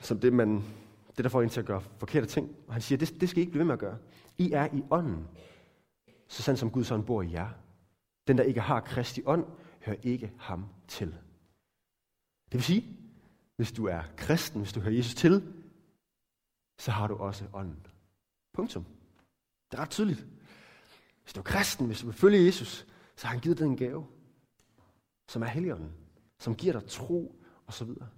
[0.00, 0.62] som det, man
[1.16, 2.56] det, der får en til at gøre forkerte ting.
[2.66, 3.98] Og han siger, det, det skal I ikke blive ved med at gøre.
[4.38, 5.28] I er i ånden,
[6.28, 7.48] så sandt som Guds ånd bor i jer.
[8.28, 9.44] Den, der ikke har Kristi ånd,
[9.80, 11.08] hører ikke ham til.
[12.44, 12.96] Det vil sige,
[13.60, 15.54] hvis du er kristen, hvis du hører Jesus til,
[16.78, 17.86] så har du også ånden.
[18.52, 18.84] Punktum.
[19.70, 20.26] Det er ret tydeligt.
[21.22, 23.76] Hvis du er kristen, hvis du vil følge Jesus, så har han givet dig en
[23.76, 24.06] gave,
[25.28, 25.92] som er helligånden,
[26.38, 28.08] som giver dig tro og så videre.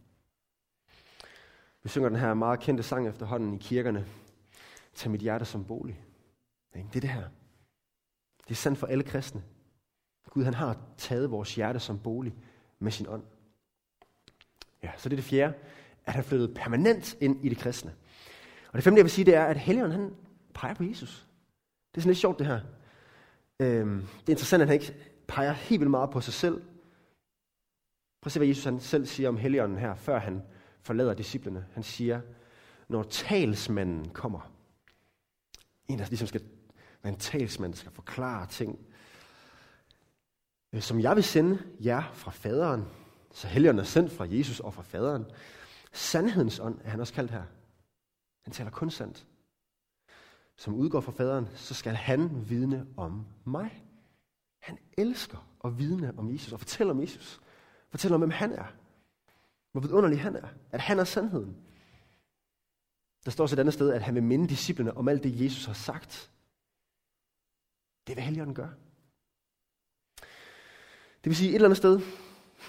[1.82, 4.06] Vi synger den her meget kendte sang efterhånden i kirkerne.
[4.94, 6.04] Tag mit hjerte som bolig.
[6.74, 7.28] Det er det her.
[8.44, 9.44] Det er sandt for alle kristne.
[10.30, 12.34] Gud han har taget vores hjerte som bolig
[12.78, 13.24] med sin ånd.
[14.82, 15.54] Ja, så det er det fjerde,
[16.06, 17.94] at han flyttet permanent ind i det kristne.
[18.68, 20.14] Og det femte, jeg vil sige, det er, at Helligånden han
[20.54, 21.26] peger på Jesus.
[21.92, 22.60] Det er sådan lidt sjovt, det her.
[23.60, 24.94] Øhm, det er interessant, at han ikke
[25.28, 26.54] peger helt vildt meget på sig selv.
[28.20, 30.42] Prøv at se, hvad Jesus han selv siger om Helligånden her, før han
[30.82, 31.66] forlader disciplene.
[31.74, 32.20] Han siger,
[32.88, 34.52] når talsmanden kommer,
[35.88, 36.42] en, der ligesom skal
[37.02, 38.78] være en talsmand, skal forklare ting,
[40.72, 42.84] øh, som jeg vil sende jer fra faderen,
[43.32, 45.24] så Helligånden er sendt fra Jesus og fra faderen.
[45.92, 47.44] Sandhedens ånd er han også kaldt her.
[48.42, 49.26] Han taler kun sandt.
[50.56, 53.84] Som udgår fra faderen, så skal han vidne om mig.
[54.58, 57.40] Han elsker at vidne om Jesus og fortælle om Jesus.
[57.90, 58.66] Fortælle om, hvem han er.
[59.72, 60.48] Hvor vidunderlig han er.
[60.70, 61.56] At han er sandheden.
[63.24, 65.64] Der står også et andet sted, at han vil minde disciplene om alt det, Jesus
[65.64, 66.30] har sagt.
[68.06, 68.74] Det vil Helligånden gøre.
[71.24, 72.00] Det vil sige et eller andet sted,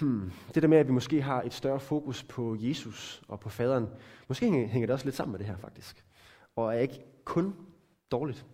[0.00, 3.48] hmm, det der med, at vi måske har et større fokus på Jesus og på
[3.48, 3.88] faderen,
[4.28, 6.04] måske hænger det også lidt sammen med det her faktisk.
[6.56, 7.56] Og er ikke kun
[8.10, 8.46] dårligt.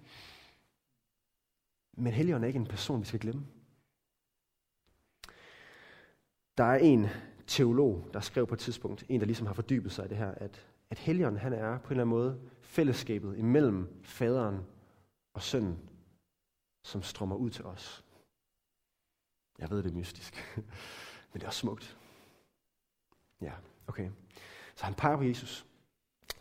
[1.93, 3.47] Men Helligånden er ikke en person, vi skal glemme.
[6.59, 7.07] Der er en
[7.47, 10.31] teolog, der skrev på et tidspunkt, en der ligesom har fordybet sig i det her,
[10.31, 14.67] at, at Helligånden han er på en eller anden måde fællesskabet imellem faderen
[15.35, 15.79] og sønnen,
[16.85, 18.05] som strømmer ud til os.
[19.59, 20.35] Jeg ved, det er mystisk,
[21.33, 21.97] men det er også smukt.
[23.43, 23.53] Ja,
[23.87, 24.09] okay.
[24.75, 25.67] Så han peger på Jesus.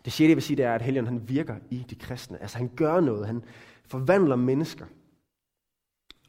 [0.05, 2.41] Det sjette, jeg vil sige, det er, at Helligånden han virker i de kristne.
[2.41, 3.43] Altså han gør noget, han
[3.85, 4.85] forvandler mennesker.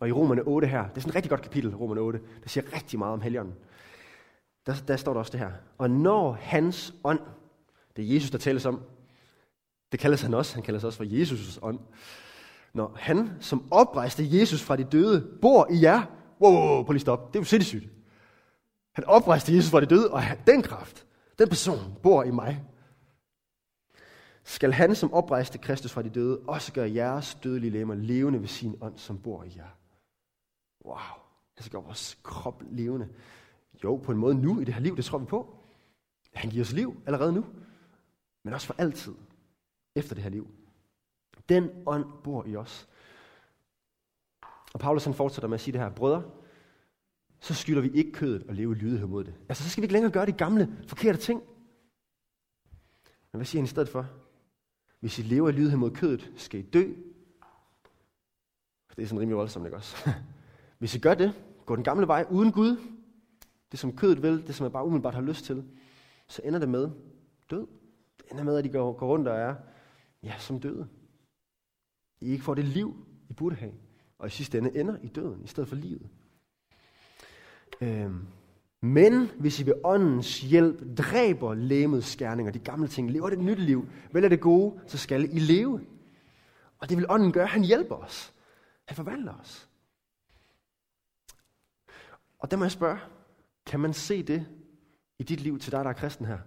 [0.01, 2.49] Og i Romerne 8 her, det er sådan et rigtig godt kapitel, Romerne 8, der
[2.49, 3.55] siger rigtig meget om Helligånden.
[4.67, 5.53] Der, der står der også det her.
[5.79, 7.21] Og når hans ånd,
[7.97, 8.83] det er Jesus, der tales om,
[9.93, 11.79] det kaldes han også, han kaldes også for Jesus' ånd.
[12.75, 16.03] Når han, som oprejste Jesus fra de døde, bor i jer,
[16.41, 17.89] wow, wow, wow, prøv lige stop, det er jo sindssygt.
[18.93, 21.07] Han oprejste Jesus fra de døde, og den kraft,
[21.39, 22.65] den person bor i mig.
[24.45, 28.49] Skal han, som oprejste Kristus fra de døde, også gøre jeres dødelige lemmer levende ved
[28.49, 29.77] sin ånd, som bor i jer.
[30.85, 30.97] Wow,
[31.57, 33.09] han skal gøre vores krop levende.
[33.85, 35.59] Jo, på en måde nu i det her liv, det tror vi på.
[36.35, 37.45] Han giver os liv allerede nu,
[38.43, 39.15] men også for altid
[39.95, 40.51] efter det her liv.
[41.49, 42.89] Den ånd bor i os.
[44.75, 46.31] Og Paulus han fortsætter med at sige det her, brødre,
[47.41, 49.35] så skylder vi ikke kødet og leve i lydighed mod det.
[49.49, 51.43] Altså, så skal vi ikke længere gøre de gamle, forkerte ting.
[53.33, 54.07] Men hvad siger han i stedet for?
[55.01, 56.85] Hvis I lever i lydighed mod kødet, skal I dø.
[58.97, 60.11] Det er sådan rimelig voldsomt, ikke også?
[60.79, 61.33] Hvis I gør det,
[61.67, 62.77] går den gamle vej uden Gud,
[63.71, 65.65] det som kødet vil, det som jeg bare umiddelbart har lyst til,
[66.29, 66.91] så ender det med
[67.51, 67.67] død.
[68.19, 69.55] Det ender med, at de går, går rundt og er,
[70.23, 70.89] ja, som døde.
[72.21, 73.73] I ikke får det liv, I burde have.
[74.19, 76.09] Og i sidste ende ender i døden, i stedet for livet.
[77.81, 78.27] Øhm.
[78.83, 83.59] Men hvis I ved åndens hjælp dræber lemets skærninger, de gamle ting, lever det nyt
[83.59, 85.81] liv, vælger det gode, så skal I leve.
[86.79, 87.47] Og det vil ånden gøre.
[87.47, 88.35] Han hjælper os.
[88.85, 89.69] Han forvandler os.
[92.39, 92.99] Og der må jeg spørge,
[93.67, 94.47] kan man se det
[95.19, 96.39] i dit liv til dig, der er kristen her?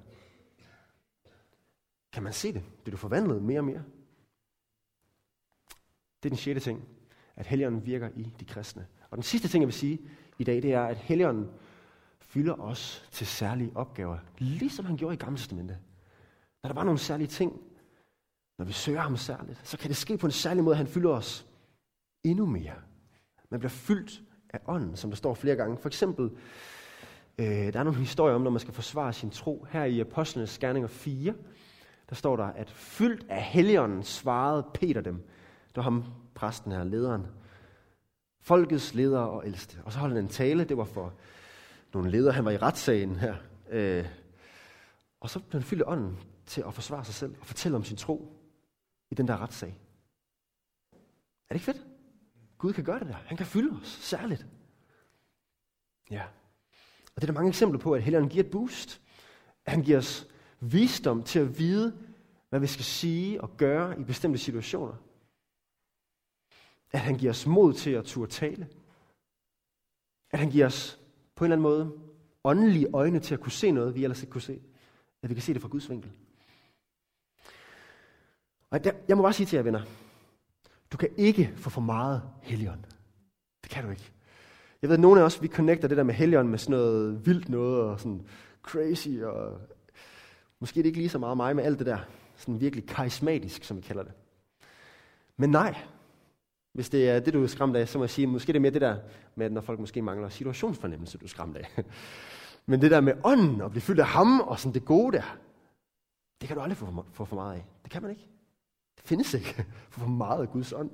[2.13, 2.63] Kan man se det?
[2.83, 3.83] Bliver du forvandlet mere og mere?
[6.23, 6.87] Det er den sjette ting,
[7.35, 8.87] at Helligånden virker i de kristne.
[9.09, 9.99] Og den sidste ting, jeg vil sige
[10.37, 11.49] i dag, det er, at Helligånden
[12.19, 15.77] fylder os til særlige opgaver, ligesom han gjorde i Gamle Testamentet.
[16.63, 17.61] Når der var nogle særlige ting,
[18.57, 20.87] når vi søger ham særligt, så kan det ske på en særlig måde, at han
[20.87, 21.47] fylder os
[22.23, 22.73] endnu mere.
[23.49, 25.77] Man bliver fyldt af ånden, som der står flere gange.
[25.77, 26.31] For eksempel,
[27.37, 29.65] øh, der er nogle historier om, når man skal forsvare sin tro.
[29.69, 31.33] Her i Apostlenes Gerninger 4,
[32.09, 35.15] der står der, at fyldt af helligånden svarede Peter dem.
[35.67, 36.03] Det var ham,
[36.35, 37.27] præsten her, lederen.
[38.43, 39.77] Folkets ledere og ældste.
[39.85, 41.13] Og så holdt han en tale, det var for
[41.93, 42.33] nogle ledere.
[42.33, 43.35] Han var i retssagen her.
[43.69, 44.05] Øh,
[45.19, 47.83] og så blev han fyldt af ånden til at forsvare sig selv og fortælle om
[47.83, 48.37] sin tro
[49.11, 49.79] i den der retssag.
[51.49, 51.87] Er det ikke fedt?
[52.57, 53.13] Gud kan gøre det der.
[53.13, 54.45] Han kan fylde os, særligt.
[56.11, 56.23] Ja.
[57.15, 59.01] Og det er der mange eksempler på, at Helligånden giver et boost.
[59.67, 60.27] Han giver os
[60.59, 61.97] visdom til at vide,
[62.49, 64.95] hvad vi skal sige og gøre i bestemte situationer.
[66.93, 68.67] At han giver os mod til at turde tale.
[70.31, 70.99] At han giver os
[71.35, 71.99] på en eller anden måde
[72.43, 74.61] åndelige øjne til at kunne se noget, vi ellers ikke kunne se.
[75.23, 76.11] At vi kan se det fra Guds vinkel.
[78.69, 79.81] Og der, jeg må bare sige til jer venner,
[80.91, 82.83] du kan ikke få for meget helligånd.
[83.63, 84.11] Det kan du ikke.
[84.81, 87.25] Jeg ved, at nogle af os, vi connecter det der med helligånd med sådan noget
[87.25, 88.27] vildt noget, og sådan
[88.63, 89.61] crazy, og
[90.59, 91.99] måske er det ikke lige så meget mig med alt det der,
[92.35, 94.13] sådan virkelig karismatisk, som vi kalder det.
[95.37, 95.75] Men nej,
[96.73, 98.61] hvis det er det, du er skræmt af, så må jeg sige, måske det er
[98.61, 98.97] mere det der
[99.35, 101.67] med, at når folk måske mangler situationsfornemmelse, du er skræmt af.
[102.65, 105.37] Men det der med ånden og blive fyldt af ham og sådan det gode der,
[106.41, 107.65] det kan du aldrig få, få for meget af.
[107.83, 108.27] Det kan man ikke.
[108.97, 110.91] Det findes ikke for, for meget af Guds ånd.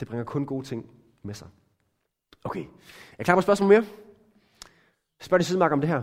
[0.00, 0.90] Det bringer kun gode ting
[1.22, 1.48] med sig.
[2.44, 2.64] Okay,
[3.12, 3.84] er I klar på spørgsmål mere?
[5.20, 6.02] Spørg din sidemark om det her.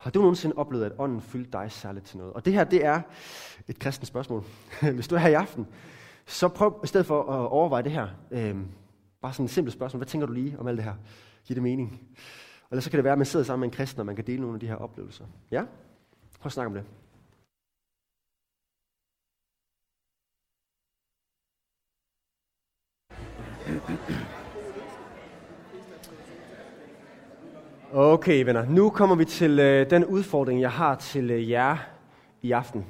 [0.00, 2.32] Har du nogensinde oplevet, at ånden fyldte dig særligt til noget?
[2.32, 3.02] Og det her, det er
[3.68, 4.44] et kristent spørgsmål.
[4.94, 5.66] Hvis du er her i aften,
[6.26, 8.08] så prøv i stedet for at overveje det her.
[8.30, 8.56] Øh,
[9.22, 9.98] bare sådan et simpelt spørgsmål.
[9.98, 10.94] Hvad tænker du lige om alt det her?
[11.44, 12.02] Giver det mening?
[12.70, 14.26] Eller så kan det være, at man sidder sammen med en kristen, og man kan
[14.26, 15.24] dele nogle af de her oplevelser.
[15.50, 15.62] Ja?
[16.40, 16.84] Prøv at snakke om det.
[27.92, 28.64] Okay, venner.
[28.64, 31.76] Nu kommer vi til øh, den udfordring, jeg har til øh, jer
[32.42, 32.86] i aften.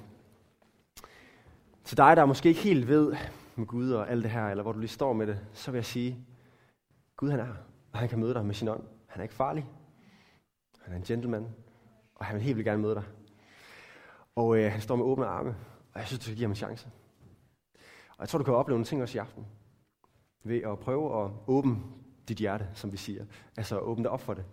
[1.84, 3.16] Til dig, der måske ikke helt ved
[3.56, 5.78] med Gud og alt det her, eller hvor du lige står med det, så vil
[5.78, 6.18] jeg sige,
[7.16, 7.46] Gud han er
[7.92, 8.82] og han kan møde dig med sin ånd.
[9.06, 9.66] Han er ikke farlig.
[10.82, 11.48] Han er en gentleman,
[12.14, 13.04] og han vil helt vildt gerne møde dig.
[14.36, 15.56] Og øh, han står med åbne arme,
[15.92, 16.88] og jeg synes, du skal give ham en chance.
[18.10, 19.46] Og jeg tror, du kan opleve nogle ting også i aften,
[20.44, 21.76] ved at prøve at åbne
[22.28, 23.24] dit hjerte, som vi siger.
[23.56, 24.44] Altså åbne det op for det.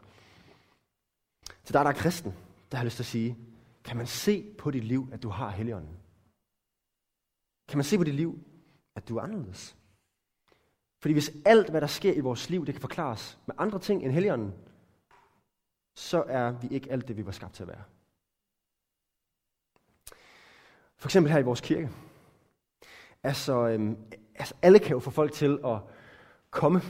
[1.68, 2.34] Til dig, der er kristen,
[2.72, 3.38] der har lyst til at sige,
[3.84, 5.98] kan man se på dit liv, at du har Helligånden?
[7.68, 8.40] Kan man se på dit liv,
[8.96, 9.78] at du er anderledes?
[11.00, 14.04] Fordi hvis alt, hvad der sker i vores liv, det kan forklares med andre ting
[14.04, 14.54] end Helligånden,
[15.96, 17.84] så er vi ikke alt det, vi var skabt til at være.
[20.98, 21.90] For eksempel her i vores kirke.
[23.24, 23.98] Altså, øhm,
[24.36, 25.80] altså alle kan jo få folk til at
[26.50, 26.82] komme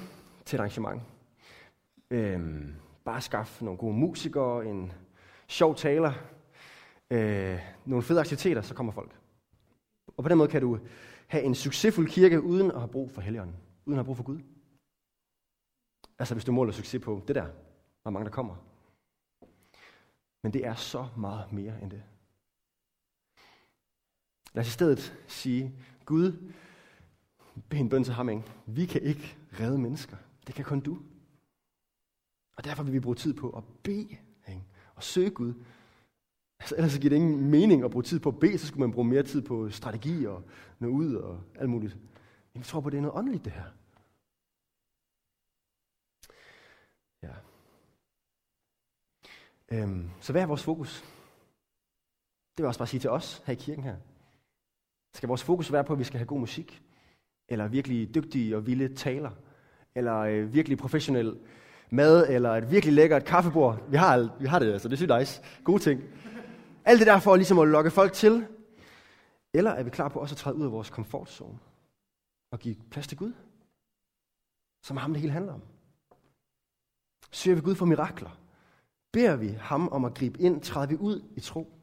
[0.45, 1.01] til et arrangement.
[2.09, 2.75] Øhm,
[3.07, 4.91] bare skaffe nogle gode musikere, en
[5.47, 6.13] sjov taler,
[7.11, 9.19] øh, nogle fede aktiviteter, så kommer folk.
[10.17, 10.79] Og på den måde kan du
[11.27, 14.23] have en succesfuld kirke uden at have brug for Helligånden, uden at have brug for
[14.23, 14.39] Gud.
[16.19, 17.47] Altså hvis du måler succes på det der,
[18.01, 18.55] hvor mange der kommer.
[20.43, 22.03] Men det er så meget mere end det.
[24.53, 25.73] Lad os i stedet sige,
[26.05, 26.51] Gud,
[27.69, 28.43] bed en bøn til ham, ikke?
[28.65, 30.17] Vi kan ikke redde mennesker.
[30.47, 30.97] Det kan kun du.
[32.57, 34.17] Og derfor vil vi bruge tid på at bede
[34.47, 34.63] ikke?
[34.95, 35.53] og søge Gud.
[36.59, 38.79] Altså, ellers så giver det ingen mening at bruge tid på at bede, så skulle
[38.79, 40.43] man bruge mere tid på strategi og
[40.79, 41.95] nå ud og alt muligt.
[42.53, 43.65] Men jeg tror på, at det er noget åndeligt, det her.
[47.23, 47.33] Ja.
[49.71, 51.01] Øhm, så hvad er vores fokus?
[52.51, 53.97] Det vil jeg også bare sige til os her i kirken her.
[55.13, 56.83] Skal vores fokus være på, at vi skal have god musik?
[57.49, 59.31] Eller virkelig dygtige og vilde taler?
[59.95, 61.39] Eller øh, virkelig professionel
[61.89, 63.89] mad, eller et virkelig lækkert kaffebord?
[63.89, 64.87] Vi har, vi har det, altså.
[64.89, 65.41] Det er nice.
[65.63, 66.01] Gode ting.
[66.85, 68.47] Alt det der for ligesom at lokke folk til.
[69.53, 71.59] Eller er vi klar på også at træde ud af vores komfortzone?
[72.51, 73.33] Og give plads til Gud?
[74.83, 75.61] Som ham det hele handler om.
[77.31, 78.39] Søger vi Gud for mirakler?
[79.11, 80.61] Beder vi ham om at gribe ind?
[80.61, 81.73] Træder vi ud i tro?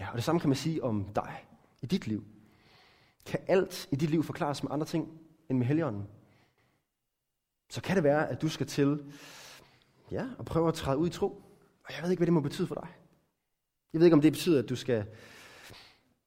[0.00, 1.46] Ja, og det samme kan man sige om dig
[1.82, 2.24] i dit liv.
[3.26, 6.08] Kan alt i dit liv forklares med andre ting end med Helligånden?
[7.68, 9.14] Så kan det være, at du skal til
[10.10, 11.26] ja, at prøve at træde ud i tro.
[11.84, 12.88] Og jeg ved ikke, hvad det må betyde for dig.
[13.92, 15.06] Jeg ved ikke, om det betyder, at du skal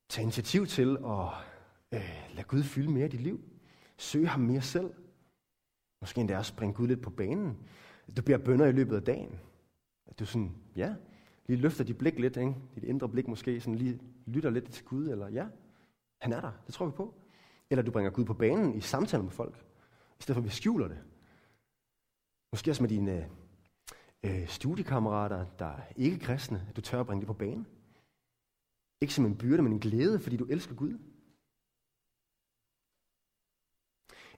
[0.10, 1.28] tage initiativ til at
[1.92, 3.42] øh, lade Gud fylde mere i dit liv.
[3.98, 4.94] Søge ham mere selv.
[6.02, 7.58] Måske endda også bringe Gud lidt på banen.
[8.18, 9.40] Du bliver bønder i løbet af dagen.
[10.08, 10.96] At du sådan, ja,
[11.48, 12.56] lige løfter dit blik lidt, ikke?
[12.76, 15.46] dit indre blik måske, sådan lige lytter lidt til Gud, eller ja,
[16.22, 17.14] han er der, det tror vi på.
[17.70, 19.56] Eller du bringer Gud på banen i samtaler med folk,
[20.20, 20.98] i stedet for at vi skjuler det.
[22.52, 23.30] Måske også med dine
[24.24, 27.68] øh, studiekammerater, der er ikke kristne, at du tør at bringe det på banen.
[29.02, 30.98] Ikke som en byrde, men en glæde, fordi du elsker Gud.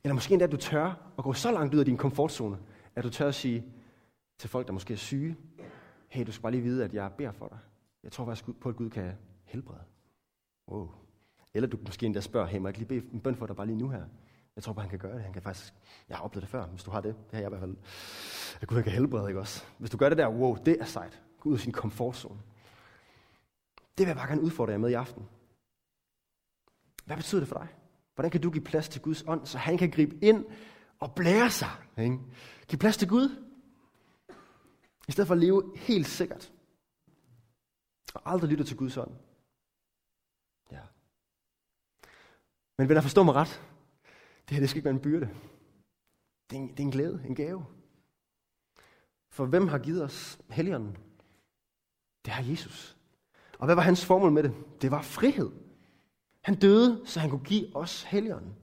[0.04, 2.60] Eller måske endda, at du tør at gå så langt ud af din komfortzone,
[2.96, 3.74] at du tør at sige
[4.40, 5.38] til folk, der måske er syge,
[6.10, 7.60] hey, du skal bare lige vide, at jeg beder for dig.
[8.04, 9.84] Jeg tror faktisk på, at Gud kan helbrede.
[10.68, 10.92] Wow.
[11.54, 13.56] Eller du måske endda spørger, hey, må jeg ikke lige bede en bøn for dig
[13.56, 14.06] bare lige nu her?
[14.56, 15.24] Jeg tror bare, han kan gøre det.
[15.24, 15.74] Han kan faktisk...
[16.10, 17.16] Jeg har oplevet det før, hvis du har det.
[17.16, 17.78] Det har jeg i hvert fald.
[18.62, 19.66] At Gud kan helbrede, ikke også?
[19.78, 21.22] Hvis du gør det der, wow, det er sejt.
[21.40, 22.42] Gå ud af sin komfortzone.
[23.98, 25.30] Det vil jeg bare gerne udfordre jer med i aften.
[27.06, 27.68] Hvad betyder det for dig?
[28.16, 30.46] Hvordan kan du give plads til Guds ånd, så han kan gribe ind
[31.00, 31.70] og blære sig?
[31.98, 32.20] Ikke?
[32.68, 33.46] Giv plads til Gud.
[35.08, 36.52] I stedet for at leve helt sikkert.
[38.14, 39.12] Og aldrig lytte til Guds ånd.
[40.72, 40.82] Ja.
[42.78, 43.71] Men vil der forstå mig ret?
[44.52, 45.30] Det her det skal ikke være en byrde.
[46.50, 47.66] Det er en, det er en glæde, en gave.
[49.30, 50.98] For hvem har givet os Helligånden?
[52.26, 52.98] Det har Jesus.
[53.60, 54.54] Og hvad var hans formål med det?
[54.82, 55.52] Det var frihed.
[56.42, 58.56] Han døde, så han kunne give os helligånden.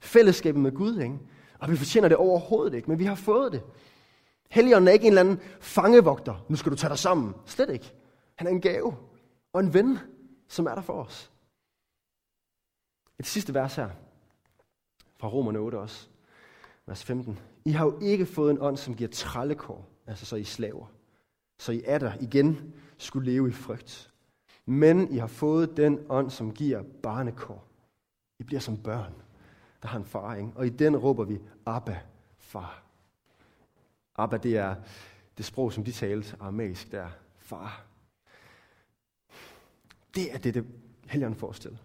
[0.00, 1.18] Fællesskabet med Gud, ikke?
[1.58, 3.62] Og vi fortjener det overhovedet ikke, men vi har fået det.
[4.50, 6.46] Helligånden er ikke en eller anden fangevogter.
[6.48, 7.34] Nu skal du tage dig sammen.
[7.46, 7.94] Slet ikke.
[8.34, 8.96] Han er en gave
[9.52, 9.98] og en ven,
[10.48, 11.32] som er der for os.
[13.18, 13.90] Et sidste vers her,
[15.18, 16.08] fra Romerne 8 også,
[16.86, 17.38] vers 15.
[17.64, 20.86] I har jo ikke fået en ånd, som giver trallekår, altså så I slaver,
[21.58, 24.12] så I er der igen skulle leve i frygt.
[24.66, 27.64] Men I har fået den ånd, som giver barnekår.
[28.38, 29.14] I bliver som børn,
[29.82, 30.50] der har en far, ikke?
[30.54, 32.00] og i den råber vi, Abba,
[32.38, 32.82] far.
[34.16, 34.74] Abba, det er
[35.38, 37.84] det sprog, som de talte aramæisk, der far.
[40.14, 40.66] Det er det, det
[41.08, 41.78] Helligånden forestiller.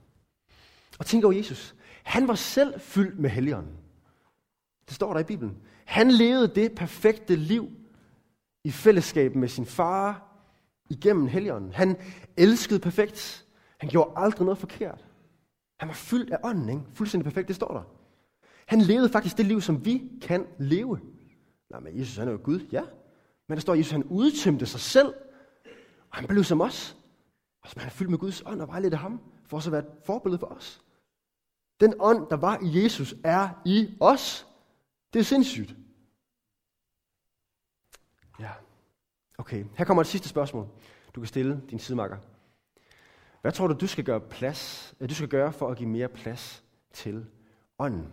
[0.99, 1.75] Og tænk over Jesus.
[2.03, 3.77] Han var selv fyldt med Helligånden.
[4.87, 5.57] Det står der i Bibelen.
[5.85, 7.69] Han levede det perfekte liv
[8.63, 10.27] i fællesskab med sin far
[10.89, 11.71] igennem Helligånden.
[11.71, 11.97] Han
[12.37, 13.45] elskede perfekt.
[13.77, 15.05] Han gjorde aldrig noget forkert.
[15.79, 16.81] Han var fyldt af ånden, ikke?
[16.93, 17.83] Fuldstændig perfekt, det står der.
[18.65, 20.99] Han levede faktisk det liv, som vi kan leve.
[21.69, 22.83] Nej, men Jesus han er jo Gud, ja.
[23.47, 25.13] Men der står, at Jesus han udtømte sig selv,
[26.09, 26.97] og han blev som os.
[27.61, 29.81] Og så han er fyldt med Guds ånd og vejledte ham, for også at være
[29.81, 30.81] et forbillede for os.
[31.81, 34.47] Den ånd, der var i Jesus, er i os.
[35.13, 35.75] Det er sindssygt.
[38.39, 38.51] Ja.
[39.37, 40.67] Okay, her kommer et sidste spørgsmål,
[41.15, 42.17] du kan stille din sidemarker.
[43.41, 46.63] Hvad tror du, du skal gøre plads, du skal gøre for at give mere plads
[46.93, 47.25] til
[47.79, 48.07] ånden?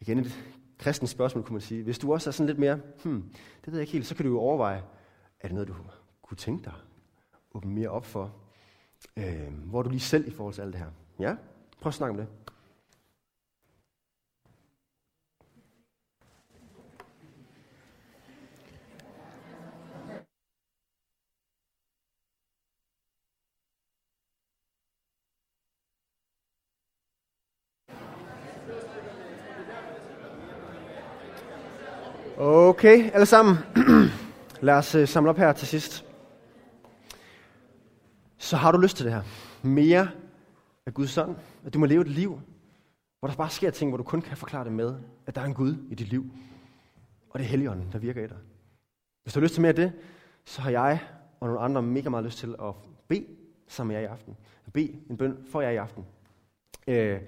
[0.00, 0.44] Igen et
[0.78, 1.82] kristens spørgsmål, kunne man sige.
[1.82, 3.22] Hvis du også er sådan lidt mere, hmm,
[3.64, 4.82] det ved jeg ikke helt, så kan du jo overveje,
[5.40, 5.74] er det noget, du
[6.22, 6.74] kunne tænke dig
[7.54, 8.34] åbne mere op for?
[9.16, 10.90] Øh, hvor er du lige selv i forhold til alt det her?
[11.18, 11.36] Ja?
[11.80, 12.51] Prøv at snakke om det.
[32.38, 33.56] Okay, alle sammen.
[34.60, 36.04] Lad os uh, samle op her til sidst.
[38.38, 39.22] Så har du lyst til det her.
[39.62, 40.08] Mere
[40.86, 41.36] af Guds ånd.
[41.66, 42.40] At du må leve et liv,
[43.20, 44.94] hvor der bare sker ting, hvor du kun kan forklare det med,
[45.26, 46.24] at der er en Gud i dit liv.
[47.30, 48.36] Og det er Helligånden, der virker i dig.
[49.22, 49.92] Hvis du har lyst til mere af det,
[50.44, 50.98] så har jeg
[51.40, 52.74] og nogle andre mega meget lyst til at
[53.08, 53.26] bede
[53.68, 54.36] sammen med jer i aften.
[54.66, 56.04] At Bede en bøn for jer i aften.
[56.86, 57.20] Øh,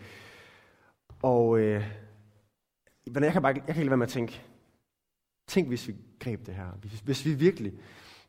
[1.25, 1.85] og øh,
[3.07, 4.43] jeg kan, bare, jeg kan ikke lade være med at tænke,
[5.47, 6.71] Tænk, hvis vi greb det her.
[6.71, 7.73] Hvis, hvis vi virkelig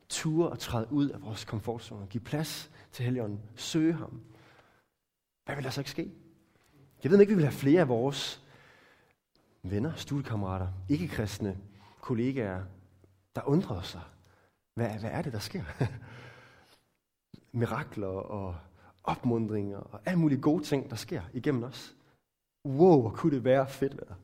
[0.10, 4.22] turde at træde ud af vores komfortzone, give plads til Helligånden, søge ham.
[5.46, 6.12] Hvad vil der så ikke ske?
[7.04, 8.42] Jeg ved ikke, vi vil have flere af vores
[9.64, 11.58] venner, studiekammerater, ikke-kristne
[12.02, 12.64] kollegaer,
[13.36, 14.02] der undrer sig.
[14.74, 15.64] Hvad, hvad er det, der sker?
[17.60, 18.56] Mirakler og
[19.04, 21.96] opmundringer og alle mulige gode ting, der sker igennem os.
[22.66, 24.16] Wow, hvor kunne det være fedt være.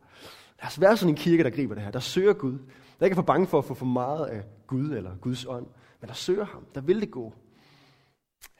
[0.61, 2.57] Lad os være sådan en kirke, der griber det her, der søger Gud,
[2.99, 5.67] der ikke er for bange for at få for meget af Gud eller Guds ånd,
[6.01, 7.33] men der søger ham, der vil det gå.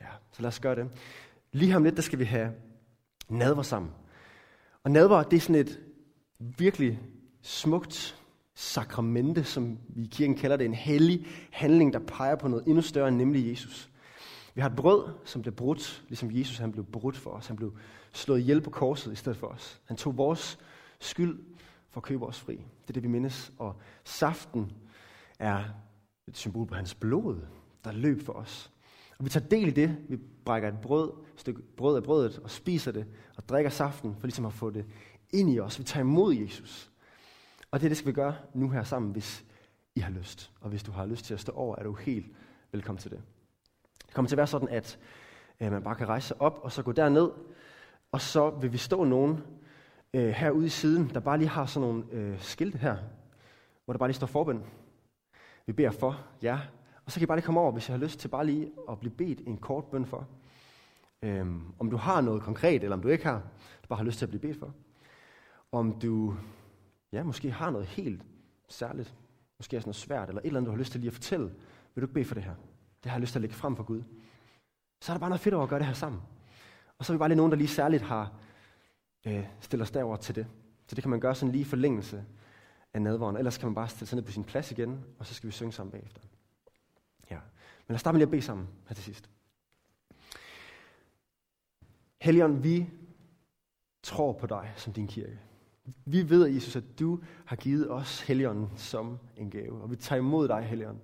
[0.00, 0.88] Ja, så lad os gøre det.
[1.52, 2.52] Lige om lidt, der skal vi have
[3.28, 3.90] nadver sammen.
[4.84, 5.80] Og nadver, det er sådan et
[6.38, 7.00] virkelig
[7.42, 8.22] smukt
[8.54, 12.82] sakramente, som vi i kirken kalder det, en hellig handling, der peger på noget endnu
[12.82, 13.91] større, nemlig Jesus.
[14.54, 17.46] Vi har et brød, som bliver brudt, ligesom Jesus han blev brudt for os.
[17.46, 17.76] Han blev
[18.12, 19.80] slået ihjel på korset i stedet for os.
[19.84, 20.58] Han tog vores
[21.00, 21.38] skyld
[21.90, 22.54] for at købe os fri.
[22.56, 23.52] Det er det, vi mindes.
[23.58, 24.72] Og saften
[25.38, 25.64] er
[26.26, 27.40] et symbol på hans blod,
[27.84, 28.70] der løb for os.
[29.18, 29.96] Og vi tager del i det.
[30.08, 34.16] Vi brækker et brød, et stykke brød af brødet og spiser det og drikker saften
[34.18, 34.84] for ligesom at få det
[35.30, 35.78] ind i os.
[35.78, 36.90] Vi tager imod Jesus.
[37.70, 39.44] Og det, det skal vi gøre nu her sammen, hvis
[39.94, 40.50] I har lyst.
[40.60, 42.26] Og hvis du har lyst til at stå over, er du helt
[42.72, 43.22] velkommen til det.
[44.12, 44.98] Det kommer til at være sådan, at
[45.60, 47.30] øh, man bare kan rejse sig op og så gå derned.
[48.12, 49.40] Og så vil vi stå nogen,
[50.14, 52.96] øh, herude i siden, der bare lige har sådan nogle øh, skilte her,
[53.84, 54.62] hvor der bare lige står forbøn.
[55.66, 56.58] Vi beder for jer.
[57.04, 58.70] Og så kan I bare lige komme over, hvis jeg har lyst til bare lige
[58.90, 60.28] at blive bedt en kort bøn for.
[61.22, 63.42] Øhm, om du har noget konkret, eller om du ikke har,
[63.82, 64.74] du bare har lyst til at blive bedt for.
[65.72, 66.36] Om du
[67.12, 68.22] ja, måske har noget helt
[68.68, 69.14] særligt,
[69.58, 71.14] måske er sådan noget svært, eller et eller andet, du har lyst til lige at
[71.14, 71.46] fortælle,
[71.94, 72.54] vil du ikke bede for det her?
[73.02, 74.02] Det har jeg lyst til at lægge frem for Gud.
[75.00, 76.22] Så er der bare noget fedt over at gøre det her sammen.
[76.98, 78.32] Og så er vi bare lige nogen, der lige særligt har
[79.26, 80.46] øh, stiller os derover til det.
[80.86, 82.24] Så det kan man gøre sådan lige i forlængelse
[82.94, 83.36] af nadvåren.
[83.36, 85.52] Ellers kan man bare stille sig ned på sin plads igen, og så skal vi
[85.52, 86.20] synge sammen bagefter.
[87.30, 87.34] Ja.
[87.36, 89.30] Men lad os starte med lige at bede sammen her til sidst.
[92.20, 92.90] Helion, vi
[94.02, 95.38] tror på dig som din kirke.
[96.04, 100.18] Vi ved, Jesus, at du har givet os Helligånden som en gave, og vi tager
[100.18, 101.02] imod dig, Helligånden.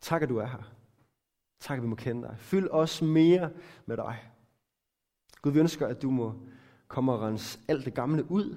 [0.00, 0.72] Tak, at du er her.
[1.62, 2.34] Tak, at vi må kende dig.
[2.38, 3.50] Fyld os mere
[3.86, 4.18] med dig.
[5.42, 6.34] Gud, vi ønsker, at du må
[6.88, 8.56] komme og rense alt det gamle ud,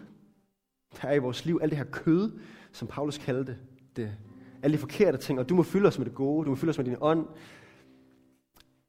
[1.01, 2.39] der er i vores liv, alt det her kød,
[2.71, 3.57] som Paulus kaldte
[3.95, 4.17] det.
[4.61, 6.69] Alle de forkerte ting, og du må fylde os med det gode, du må fylde
[6.69, 7.27] os med din ånd.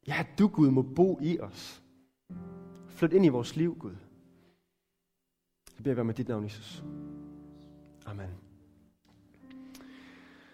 [0.06, 1.82] Ja, du Gud må bo i os.
[2.88, 3.96] Flyt ind i vores liv, Gud.
[5.76, 6.84] Det beder jeg med dit navn, Jesus.
[8.06, 8.45] Amen.